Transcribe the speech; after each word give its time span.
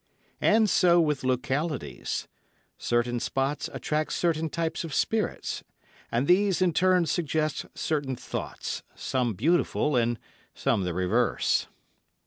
And 0.41 0.67
so 0.67 0.99
with 0.99 1.23
localities. 1.23 2.27
Certain 2.79 3.19
spots 3.19 3.69
attract 3.71 4.13
certain 4.13 4.49
types 4.49 4.83
of 4.83 4.95
spirits, 4.95 5.63
and 6.11 6.25
these, 6.25 6.59
in 6.59 6.73
turn, 6.73 7.05
suggest 7.05 7.67
certain 7.75 8.15
thoughts, 8.15 8.81
some 8.95 9.35
beautiful 9.35 9.95
and 9.95 10.17
some 10.55 10.85
the 10.85 10.95
reverse. 10.95 11.67